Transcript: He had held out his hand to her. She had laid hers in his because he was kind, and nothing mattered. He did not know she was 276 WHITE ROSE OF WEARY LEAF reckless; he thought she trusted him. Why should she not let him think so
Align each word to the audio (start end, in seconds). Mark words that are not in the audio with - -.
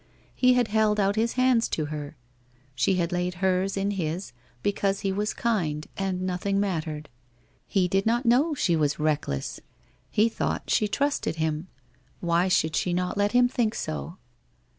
He 0.33 0.53
had 0.53 0.69
held 0.69 0.99
out 0.99 1.15
his 1.15 1.33
hand 1.33 1.61
to 1.69 1.85
her. 1.93 2.15
She 2.73 2.95
had 2.95 3.11
laid 3.11 3.35
hers 3.35 3.77
in 3.77 3.91
his 3.91 4.33
because 4.63 5.01
he 5.01 5.11
was 5.11 5.31
kind, 5.31 5.85
and 5.95 6.23
nothing 6.23 6.59
mattered. 6.59 7.07
He 7.67 7.87
did 7.87 8.07
not 8.07 8.25
know 8.25 8.55
she 8.55 8.75
was 8.75 8.93
276 8.93 9.59
WHITE 9.59 9.61
ROSE 9.61 9.61
OF 9.61 10.17
WEARY 10.17 10.23
LEAF 10.23 10.39
reckless; 10.39 10.39
he 10.39 10.57
thought 10.67 10.69
she 10.75 10.87
trusted 10.97 11.35
him. 11.35 11.67
Why 12.19 12.47
should 12.47 12.75
she 12.75 12.93
not 12.95 13.15
let 13.15 13.33
him 13.33 13.47
think 13.47 13.75
so 13.75 14.17